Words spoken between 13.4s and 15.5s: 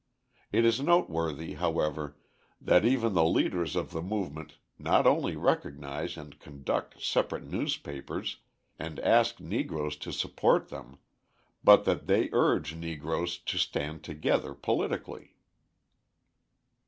to stand together politically.